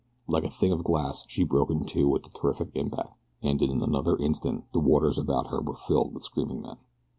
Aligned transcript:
Like 0.25 0.43
a 0.43 0.49
thing 0.49 0.71
of 0.71 0.83
glass 0.83 1.23
she 1.27 1.43
broke 1.43 1.69
in 1.69 1.85
two 1.85 2.09
with 2.09 2.23
the 2.23 2.31
terrific 2.31 2.71
impact, 2.73 3.19
and 3.43 3.61
in 3.61 3.83
another 3.83 4.17
instant 4.17 4.63
the 4.73 4.79
waters 4.79 5.19
about 5.19 5.49
her 5.51 5.61
were 5.61 5.75
filled 5.75 6.15
with 6.15 6.23
screaming 6.23 6.63
men. 6.63 6.77